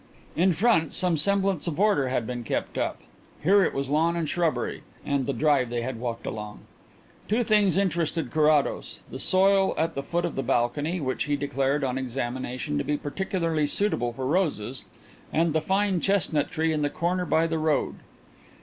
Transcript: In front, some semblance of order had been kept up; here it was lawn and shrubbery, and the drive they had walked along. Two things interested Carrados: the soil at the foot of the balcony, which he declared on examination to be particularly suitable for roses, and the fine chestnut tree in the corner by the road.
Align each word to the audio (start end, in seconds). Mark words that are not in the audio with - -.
In 0.35 0.51
front, 0.51 0.95
some 0.95 1.15
semblance 1.15 1.67
of 1.67 1.79
order 1.79 2.07
had 2.07 2.25
been 2.25 2.43
kept 2.43 2.75
up; 2.75 3.01
here 3.43 3.63
it 3.63 3.71
was 3.71 3.87
lawn 3.87 4.15
and 4.15 4.27
shrubbery, 4.27 4.81
and 5.05 5.27
the 5.27 5.31
drive 5.31 5.69
they 5.69 5.83
had 5.83 5.99
walked 5.99 6.25
along. 6.25 6.61
Two 7.27 7.43
things 7.43 7.77
interested 7.77 8.31
Carrados: 8.31 9.01
the 9.11 9.19
soil 9.19 9.75
at 9.77 9.93
the 9.93 10.01
foot 10.01 10.25
of 10.25 10.33
the 10.35 10.41
balcony, 10.41 10.99
which 10.99 11.25
he 11.25 11.35
declared 11.35 11.83
on 11.83 11.99
examination 11.99 12.79
to 12.79 12.83
be 12.83 12.97
particularly 12.97 13.67
suitable 13.67 14.11
for 14.11 14.25
roses, 14.25 14.85
and 15.31 15.53
the 15.53 15.61
fine 15.61 16.01
chestnut 16.01 16.49
tree 16.49 16.73
in 16.73 16.81
the 16.81 16.89
corner 16.89 17.23
by 17.23 17.45
the 17.45 17.59
road. 17.59 17.97